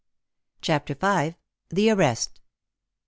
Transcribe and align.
CHAPTER 0.61 0.95
V. 0.95 1.35
THE 1.69 1.91
ARREST. 1.91 2.41